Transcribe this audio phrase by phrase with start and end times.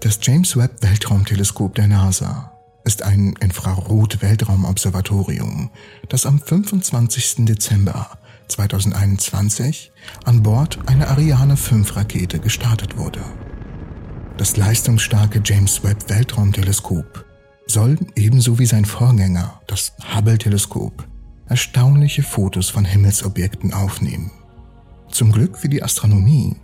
[0.00, 2.52] Das James Webb Weltraumteleskop der NASA
[2.84, 5.70] ist ein Infrarot-Weltraumobservatorium,
[6.08, 7.46] das am 25.
[7.46, 8.10] Dezember
[8.48, 9.92] 2021
[10.24, 13.24] an Bord einer Ariane 5 Rakete gestartet wurde.
[14.36, 17.24] Das leistungsstarke James Webb Weltraumteleskop
[17.66, 21.04] soll ebenso wie sein Vorgänger, das Hubble-Teleskop,
[21.48, 24.30] erstaunliche Fotos von Himmelsobjekten aufnehmen.
[25.10, 26.54] Zum Glück für die Astronomie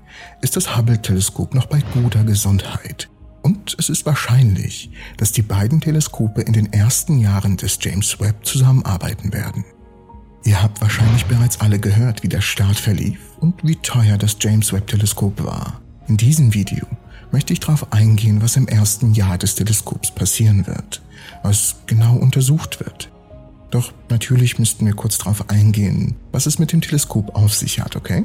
[0.43, 3.09] ist das Hubble-Teleskop noch bei guter Gesundheit
[3.43, 8.45] und es ist wahrscheinlich, dass die beiden Teleskope in den ersten Jahren des James Webb
[8.47, 9.65] zusammenarbeiten werden.
[10.45, 14.73] Ihr habt wahrscheinlich bereits alle gehört, wie der Start verlief und wie teuer das James
[14.73, 15.81] Webb Teleskop war.
[16.09, 16.87] In diesem Video
[17.31, 21.01] möchte ich darauf eingehen, was im ersten Jahr des Teleskops passieren wird,
[21.43, 23.11] was genau untersucht wird.
[23.71, 27.97] Doch natürlich müssten wir kurz darauf eingehen, was es mit dem Teleskop auf sich hat,
[27.97, 28.25] okay?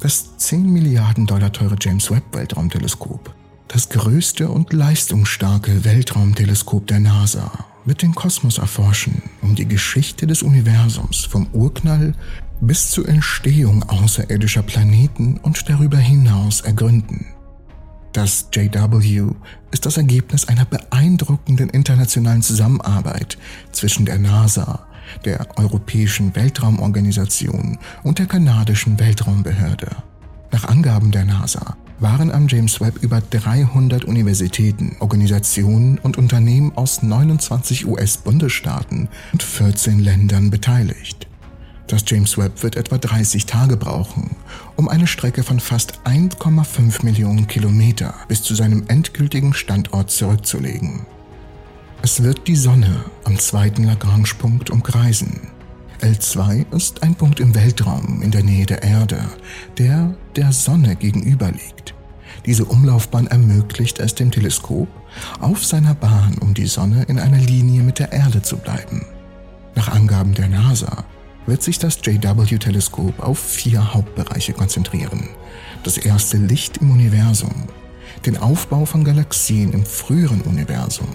[0.00, 3.34] Das 10 Milliarden Dollar teure James Webb Weltraumteleskop,
[3.68, 7.50] das größte und leistungsstarke Weltraumteleskop der NASA,
[7.84, 12.14] wird den Kosmos erforschen, um die Geschichte des Universums vom Urknall
[12.60, 17.26] bis zur Entstehung außerirdischer Planeten und darüber hinaus ergründen.
[18.12, 19.30] Das JW
[19.70, 23.38] ist das Ergebnis einer beeindruckenden internationalen Zusammenarbeit
[23.70, 24.86] zwischen der NASA,
[25.24, 29.88] der Europäischen Weltraumorganisation und der kanadischen Weltraumbehörde.
[30.50, 37.02] Nach Angaben der NASA waren am James Webb über 300 Universitäten, Organisationen und Unternehmen aus
[37.02, 41.26] 29 US-Bundesstaaten und 14 Ländern beteiligt.
[41.88, 44.36] Das James Webb wird etwa 30 Tage brauchen,
[44.76, 51.06] um eine Strecke von fast 1,5 Millionen Kilometer bis zu seinem endgültigen Standort zurückzulegen.
[52.02, 55.48] Es wird die Sonne am zweiten Lagrange-Punkt umkreisen.
[56.00, 59.20] L2 ist ein Punkt im Weltraum in der Nähe der Erde,
[59.78, 61.94] der der Sonne gegenüber liegt.
[62.46, 64.86] Diese Umlaufbahn ermöglicht es dem Teleskop,
[65.40, 69.04] auf seiner Bahn um die Sonne in einer Linie mit der Erde zu bleiben.
[69.74, 71.04] Nach Angaben der NASA
[71.46, 75.28] wird sich das JW-Teleskop auf vier Hauptbereiche konzentrieren.
[75.82, 77.64] Das erste Licht im Universum,
[78.24, 81.08] den Aufbau von Galaxien im früheren Universum,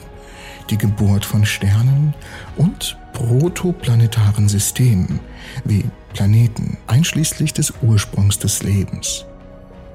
[0.69, 2.13] die Geburt von Sternen
[2.57, 5.19] und protoplanetaren Systemen
[5.63, 9.25] wie Planeten einschließlich des Ursprungs des Lebens.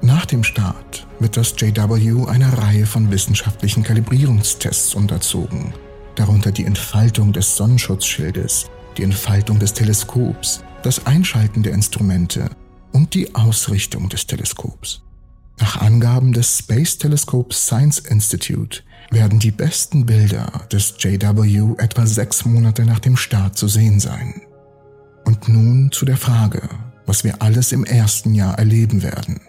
[0.01, 5.73] Nach dem Start wird das JW einer Reihe von wissenschaftlichen Kalibrierungstests unterzogen,
[6.15, 12.49] darunter die Entfaltung des Sonnenschutzschildes, die Entfaltung des Teleskops, das Einschalten der Instrumente
[12.93, 15.01] und die Ausrichtung des Teleskops.
[15.59, 18.81] Nach Angaben des Space Telescope Science Institute
[19.11, 24.41] werden die besten Bilder des JW etwa sechs Monate nach dem Start zu sehen sein.
[25.25, 26.69] Und nun zu der Frage,
[27.05, 29.41] was wir alles im ersten Jahr erleben werden.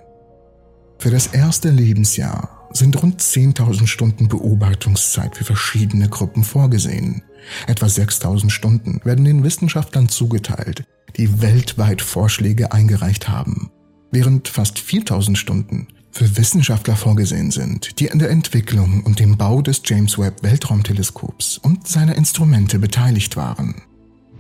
[0.99, 7.23] Für das erste Lebensjahr sind rund 10.000 Stunden Beobachtungszeit für verschiedene Gruppen vorgesehen.
[7.67, 10.85] Etwa 6000 Stunden werden den Wissenschaftlern zugeteilt,
[11.17, 13.71] die weltweit Vorschläge eingereicht haben,
[14.11, 19.63] während fast 4000 Stunden für Wissenschaftler vorgesehen sind, die an der Entwicklung und dem Bau
[19.63, 23.83] des James Webb Weltraumteleskops und seiner Instrumente beteiligt waren.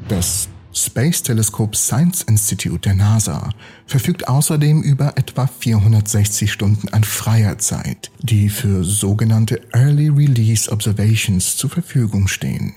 [0.09, 3.51] Das Space Telescope Science Institute der NASA
[3.87, 11.57] verfügt außerdem über etwa 460 Stunden an freier Zeit, die für sogenannte Early Release Observations
[11.57, 12.75] zur Verfügung stehen.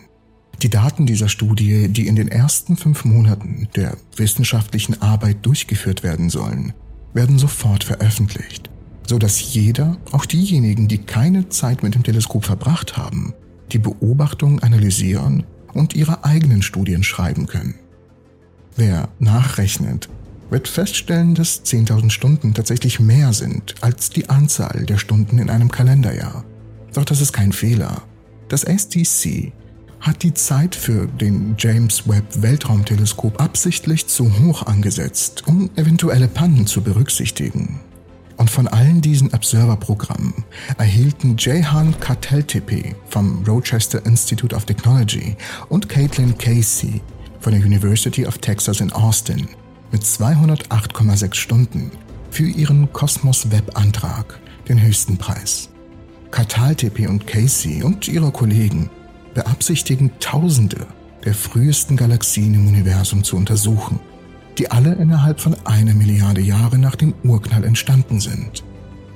[0.63, 6.29] Die Daten dieser Studie, die in den ersten fünf Monaten der wissenschaftlichen Arbeit durchgeführt werden
[6.29, 6.73] sollen,
[7.13, 8.69] werden sofort veröffentlicht,
[9.07, 13.33] so dass jeder, auch diejenigen, die keine Zeit mit dem Teleskop verbracht haben,
[13.71, 15.43] die Beobachtungen analysieren
[15.73, 17.75] und ihre eigenen Studien schreiben können.
[18.75, 20.09] Wer nachrechnet,
[20.49, 25.71] wird feststellen, dass 10.000 Stunden tatsächlich mehr sind als die Anzahl der Stunden in einem
[25.71, 26.43] Kalenderjahr.
[26.93, 28.03] Doch das ist kein Fehler.
[28.49, 29.51] Das STC
[29.99, 36.67] hat die Zeit für den James Webb Weltraumteleskop absichtlich zu hoch angesetzt, um eventuelle Pannen
[36.67, 37.79] zu berücksichtigen.
[38.37, 40.43] Und von allen diesen Observer-Programmen
[40.77, 45.35] erhielten Jehan Karteltepe vom Rochester Institute of Technology
[45.69, 47.01] und Caitlin Casey
[47.39, 49.47] von der University of Texas in Austin
[49.91, 51.91] mit 208,6 Stunden
[52.31, 55.69] für ihren Cosmos Web-Antrag den höchsten Preis.
[56.31, 58.89] Kataltepe und Casey und ihre Kollegen
[59.35, 60.87] beabsichtigen Tausende
[61.25, 63.99] der frühesten Galaxien im Universum zu untersuchen,
[64.57, 68.63] die alle innerhalb von einer Milliarde Jahre nach dem Urknall entstanden sind.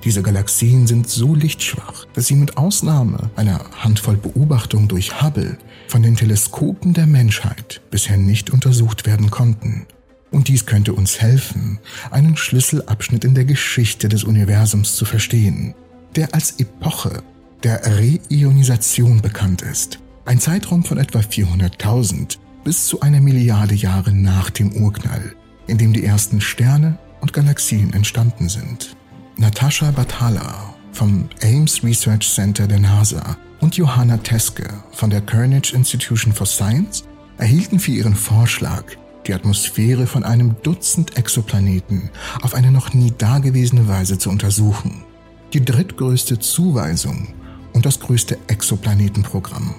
[0.04, 5.58] Diese Galaxien sind so lichtschwach, dass sie mit Ausnahme einer Handvoll Beobachtungen durch Hubble
[5.88, 9.86] von den Teleskopen der Menschheit bisher nicht untersucht werden konnten.
[10.32, 11.80] Und dies könnte uns helfen,
[12.12, 15.74] einen Schlüsselabschnitt in der Geschichte des Universums zu verstehen,
[16.16, 17.24] der als Epoche
[17.64, 20.00] der Reionisation bekannt ist.
[20.26, 22.38] Ein Zeitraum von etwa 400.000
[22.68, 25.34] bis zu einer Milliarde Jahre nach dem Urknall,
[25.68, 28.94] in dem die ersten Sterne und Galaxien entstanden sind.
[29.38, 36.34] Natascha Batala vom Ames Research Center der NASA und Johanna Teske von der Carnegie Institution
[36.34, 37.06] for Science
[37.38, 38.84] erhielten für ihren Vorschlag,
[39.28, 42.10] die Atmosphäre von einem Dutzend Exoplaneten
[42.42, 45.06] auf eine noch nie dagewesene Weise zu untersuchen.
[45.54, 47.30] Die drittgrößte Zuweisung
[47.72, 49.74] und das größte Exoplanetenprogramm.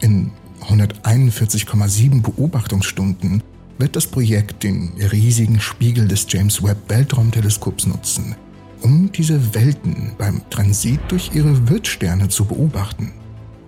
[0.00, 0.30] In
[0.62, 3.42] 141,7 Beobachtungsstunden
[3.78, 8.34] wird das Projekt den riesigen Spiegel des James Webb Weltraumteleskops nutzen,
[8.82, 13.12] um diese Welten beim Transit durch ihre Wirtsterne zu beobachten,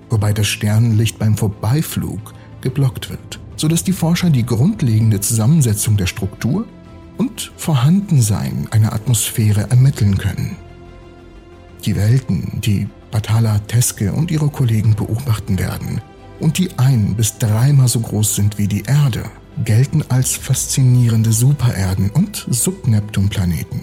[0.08, 6.66] wobei das Sternenlicht beim Vorbeiflug geblockt wird, sodass die Forscher die grundlegende Zusammensetzung der Struktur
[7.16, 10.56] und Vorhandensein einer Atmosphäre ermitteln können.
[11.84, 16.00] Die Welten, die Batala Teske und ihre Kollegen beobachten werden
[16.40, 19.24] und die ein bis dreimal so groß sind wie die Erde,
[19.64, 23.80] gelten als faszinierende Supererden und Subneptunplaneten.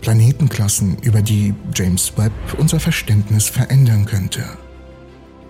[0.00, 4.44] Planetenklassen, über die James Webb unser Verständnis verändern könnte.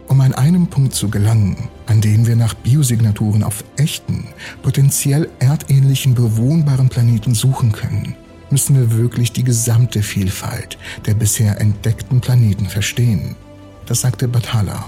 [0.08, 4.28] Um an einem Punkt zu gelangen, an dem wir nach Biosignaturen auf echten,
[4.62, 8.14] potenziell erdähnlichen bewohnbaren Planeten suchen können,
[8.50, 13.34] müssen wir wirklich die gesamte Vielfalt der bisher entdeckten Planeten verstehen.
[13.86, 14.84] Das sagte Batala.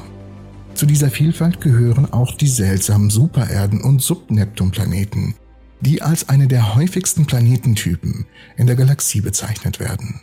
[0.79, 5.35] Zu dieser Vielfalt gehören auch die seltsamen Supererden und Subneptunplaneten,
[5.81, 8.27] die als eine der häufigsten Planetentypen
[8.57, 10.21] in der Galaxie bezeichnet werden.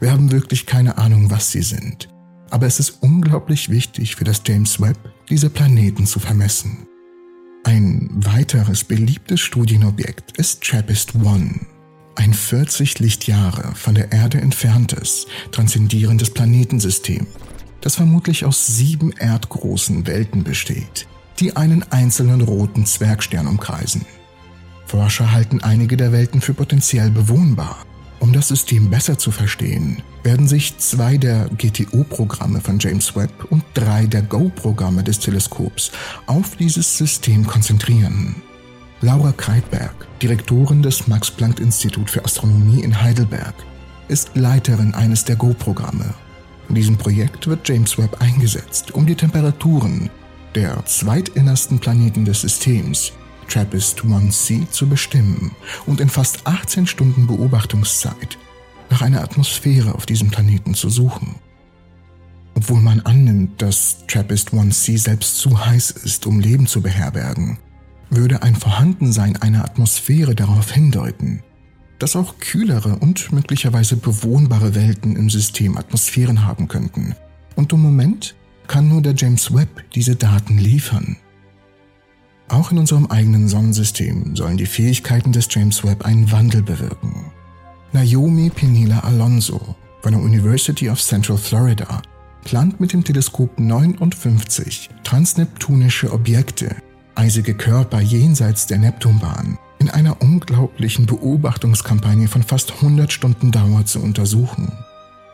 [0.00, 2.08] Wir haben wirklich keine Ahnung, was sie sind,
[2.50, 4.98] aber es ist unglaublich wichtig für das James Webb,
[5.30, 6.88] diese Planeten zu vermessen.
[7.62, 11.66] Ein weiteres beliebtes Studienobjekt ist TRAPPIST-1,
[12.16, 17.28] ein 40 Lichtjahre von der Erde entferntes, transzendierendes Planetensystem,
[17.84, 21.06] das vermutlich aus sieben erdgroßen Welten besteht,
[21.38, 24.06] die einen einzelnen roten Zwergstern umkreisen.
[24.86, 27.76] Forscher halten einige der Welten für potenziell bewohnbar.
[28.20, 33.62] Um das System besser zu verstehen, werden sich zwei der GTO-Programme von James Webb und
[33.74, 35.92] drei der GO-Programme des Teleskops
[36.24, 38.36] auf dieses System konzentrieren.
[39.02, 43.54] Laura Kreitberg, Direktorin des Max-Planck-Institut für Astronomie in Heidelberg,
[44.08, 46.14] ist Leiterin eines der GO-Programme
[46.68, 50.10] in diesem Projekt wird James Webb eingesetzt, um die Temperaturen
[50.54, 53.12] der zweitinnersten Planeten des Systems,
[53.48, 55.52] TRAPPIST-1c, zu bestimmen
[55.86, 58.38] und in fast 18 Stunden Beobachtungszeit
[58.90, 61.36] nach einer Atmosphäre auf diesem Planeten zu suchen.
[62.54, 67.58] Obwohl man annimmt, dass TRAPPIST-1c selbst zu heiß ist, um Leben zu beherbergen,
[68.10, 71.42] würde ein Vorhandensein einer Atmosphäre darauf hindeuten,
[71.98, 77.14] dass auch kühlere und möglicherweise bewohnbare Welten im System Atmosphären haben könnten.
[77.56, 78.34] Und im Moment
[78.66, 81.16] kann nur der James Webb diese Daten liefern.
[82.48, 87.32] Auch in unserem eigenen Sonnensystem sollen die Fähigkeiten des James Webb einen Wandel bewirken.
[87.92, 92.02] Naomi Pinila Alonso von der University of Central Florida
[92.44, 96.76] plant mit dem Teleskop 59 transneptunische Objekte,
[97.14, 104.00] eisige Körper jenseits der Neptunbahn, in einer unglaublichen Beobachtungskampagne von fast 100 Stunden Dauer zu
[104.00, 104.72] untersuchen.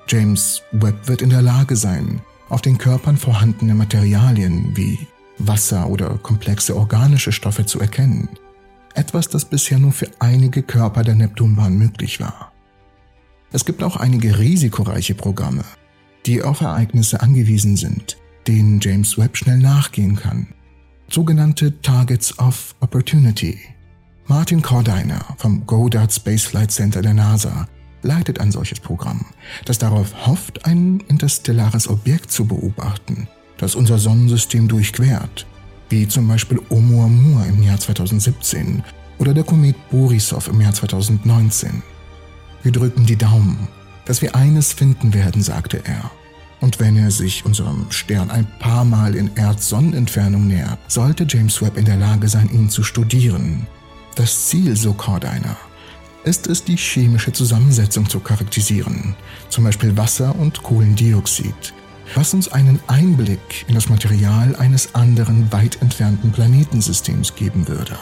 [0.09, 5.07] James Webb wird in der Lage sein, auf den Körpern vorhandene Materialien wie
[5.39, 8.29] Wasser oder komplexe organische Stoffe zu erkennen.
[8.95, 12.51] Etwas, das bisher nur für einige Körper der Neptunbahn möglich war.
[13.53, 15.63] Es gibt auch einige risikoreiche Programme,
[16.27, 18.17] die auf Ereignisse angewiesen sind,
[18.49, 20.49] denen James Webb schnell nachgehen kann.
[21.09, 23.61] Sogenannte Targets of Opportunity
[24.31, 27.67] Martin Cordiner vom Goddard Space Flight Center der NASA
[28.03, 29.27] leitet ein solches Programm,
[29.65, 33.27] das darauf hofft, ein interstellares Objekt zu beobachten,
[33.59, 35.47] das unser Sonnensystem durchquert,
[35.89, 38.85] wie zum Beispiel Oumuamua im Jahr 2017
[39.19, 41.83] oder der Komet Borisov im Jahr 2019.
[42.63, 43.67] Wir drücken die Daumen,
[44.05, 46.09] dass wir eines finden werden, sagte er.
[46.61, 51.77] Und wenn er sich unserem Stern ein paar Mal in Erdsonnenentfernung nähert, sollte James Webb
[51.77, 53.67] in der Lage sein, ihn zu studieren
[54.21, 55.57] das Ziel, so Cordainer,
[56.25, 59.17] ist es, die chemische Zusammensetzung zu charakterisieren,
[59.49, 61.73] zum Beispiel Wasser und Kohlendioxid,
[62.15, 67.97] was uns einen Einblick in das Material eines anderen weit entfernten Planetensystems geben würde.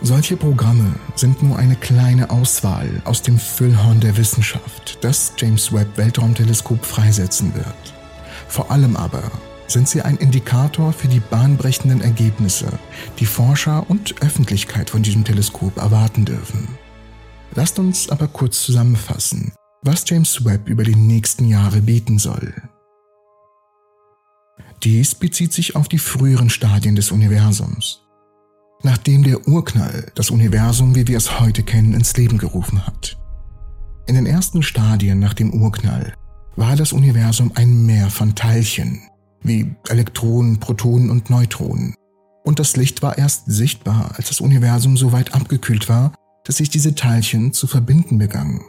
[0.00, 5.98] Solche Programme sind nur eine kleine Auswahl aus dem Füllhorn der Wissenschaft, das James Webb
[5.98, 7.94] Weltraumteleskop freisetzen wird.
[8.48, 9.30] Vor allem aber
[9.66, 12.78] sind sie ein Indikator für die bahnbrechenden Ergebnisse,
[13.18, 16.68] die Forscher und Öffentlichkeit von diesem Teleskop erwarten dürfen.
[17.54, 19.52] Lasst uns aber kurz zusammenfassen,
[19.82, 22.54] was James Webb über die nächsten Jahre bieten soll.
[24.82, 28.02] Dies bezieht sich auf die früheren Stadien des Universums.
[28.82, 33.16] Nachdem der Urknall das Universum, wie wir es heute kennen, ins Leben gerufen hat.
[34.06, 36.12] In den ersten Stadien nach dem Urknall
[36.56, 39.00] war das Universum ein Meer von Teilchen,
[39.44, 41.94] wie Elektronen, Protonen und Neutronen.
[42.42, 46.12] Und das Licht war erst sichtbar, als das Universum so weit abgekühlt war,
[46.44, 48.60] dass sich diese Teilchen zu verbinden begannen.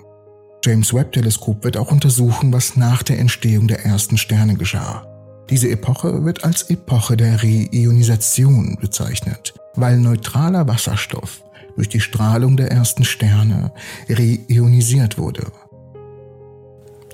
[0.64, 5.06] James Webb Teleskop wird auch untersuchen, was nach der Entstehung der ersten Sterne geschah.
[5.50, 11.44] Diese Epoche wird als Epoche der Reionisation bezeichnet, weil neutraler Wasserstoff
[11.76, 13.72] durch die Strahlung der ersten Sterne
[14.10, 15.52] reionisiert wurde.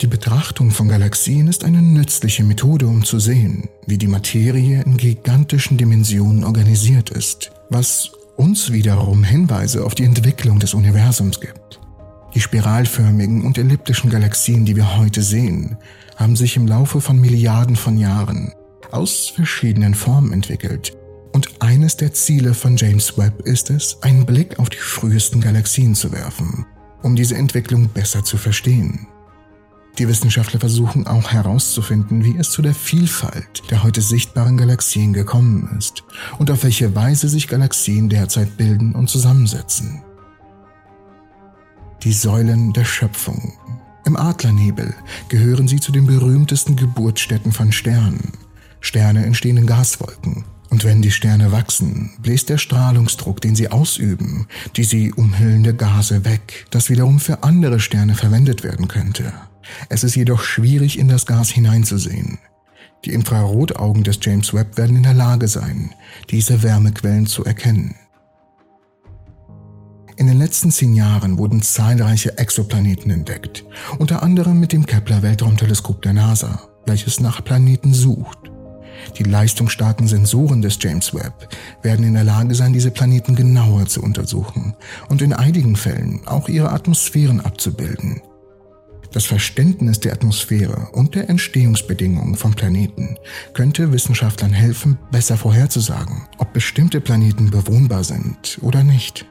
[0.01, 4.97] Die Betrachtung von Galaxien ist eine nützliche Methode, um zu sehen, wie die Materie in
[4.97, 11.79] gigantischen Dimensionen organisiert ist, was uns wiederum Hinweise auf die Entwicklung des Universums gibt.
[12.33, 15.77] Die spiralförmigen und elliptischen Galaxien, die wir heute sehen,
[16.15, 18.53] haben sich im Laufe von Milliarden von Jahren
[18.89, 20.97] aus verschiedenen Formen entwickelt.
[21.31, 25.93] Und eines der Ziele von James Webb ist es, einen Blick auf die frühesten Galaxien
[25.93, 26.65] zu werfen,
[27.03, 29.05] um diese Entwicklung besser zu verstehen.
[29.97, 35.75] Die Wissenschaftler versuchen auch herauszufinden, wie es zu der Vielfalt der heute sichtbaren Galaxien gekommen
[35.77, 36.03] ist
[36.39, 40.01] und auf welche Weise sich Galaxien derzeit bilden und zusammensetzen.
[42.03, 43.53] Die Säulen der Schöpfung
[44.05, 44.95] im Adlernebel
[45.29, 48.31] gehören sie zu den berühmtesten Geburtsstätten von Sternen.
[48.79, 50.43] Sterne entstehen in Gaswolken.
[50.71, 56.23] Und wenn die Sterne wachsen, bläst der Strahlungsdruck, den sie ausüben, die sie umhüllende Gase
[56.25, 59.33] weg, das wiederum für andere Sterne verwendet werden könnte.
[59.89, 62.39] Es ist jedoch schwierig, in das Gas hineinzusehen.
[63.05, 65.91] Die Infrarotaugen des James Webb werden in der Lage sein,
[66.29, 67.95] diese Wärmequellen zu erkennen.
[70.17, 73.65] In den letzten zehn Jahren wurden zahlreiche Exoplaneten entdeckt,
[73.97, 78.51] unter anderem mit dem Kepler-Weltraumteleskop der NASA, welches nach Planeten sucht.
[79.17, 81.49] Die leistungsstarken Sensoren des James Webb
[81.81, 84.75] werden in der Lage sein, diese Planeten genauer zu untersuchen
[85.09, 88.21] und in einigen Fällen auch ihre Atmosphären abzubilden.
[89.11, 93.17] Das Verständnis der Atmosphäre und der Entstehungsbedingungen von Planeten
[93.53, 99.25] könnte Wissenschaftlern helfen, besser vorherzusagen, ob bestimmte Planeten bewohnbar sind oder nicht.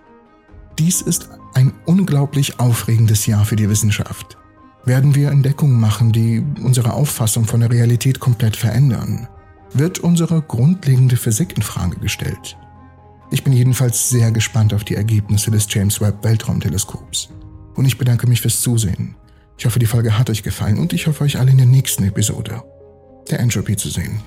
[0.78, 4.36] Dies ist ein unglaublich aufregendes Jahr für die Wissenschaft.
[4.84, 9.28] Werden wir Entdeckungen machen, die unsere Auffassung von der Realität komplett verändern?
[9.72, 12.56] Wird unsere grundlegende Physik in Frage gestellt?
[13.30, 17.30] Ich bin jedenfalls sehr gespannt auf die Ergebnisse des James Webb Weltraumteleskops.
[17.74, 19.14] Und ich bedanke mich fürs Zusehen.
[19.60, 22.04] Ich hoffe, die Folge hat euch gefallen und ich hoffe, euch alle in der nächsten
[22.04, 22.62] Episode
[23.30, 24.22] der Entropy zu sehen.